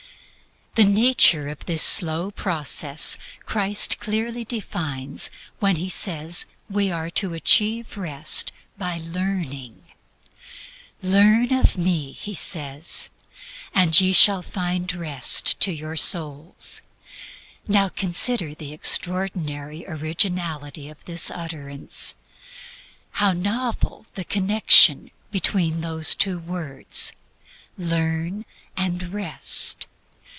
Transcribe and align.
The 0.75 0.85
nature 0.85 1.49
of 1.49 1.65
this 1.65 1.81
slow 1.83 2.31
process 2.31 3.17
Christ 3.45 3.99
clearly 3.99 4.45
defines 4.45 5.29
when 5.59 5.75
He 5.75 5.89
says 5.89 6.45
we 6.69 6.89
are 6.89 7.09
to 7.09 7.33
achieve 7.33 7.97
Rest 7.97 8.53
by 8.77 8.97
learning. 9.03 9.81
"Learn 11.01 11.51
of 11.51 11.77
me," 11.77 12.13
He 12.13 12.33
says, 12.33 13.09
"and 13.73 13.99
ye 13.99 14.13
shall 14.13 14.41
find 14.41 14.89
rest 14.93 15.59
to 15.59 15.73
your 15.73 15.97
souls." 15.97 16.81
Now 17.67 17.89
consider 17.89 18.55
the 18.55 18.71
extraordinary 18.71 19.85
ORIGINALITY 19.85 20.87
OF 20.87 21.03
THIS 21.03 21.29
UTTERANCE. 21.31 22.15
How 23.19 23.33
novel 23.33 24.05
the 24.15 24.23
connection 24.23 25.11
between 25.31 25.81
these 25.81 26.15
two 26.15 26.39
words 26.39 27.11
"Learn" 27.77 28.45
and 28.77 29.11
"Rest." 29.11 29.85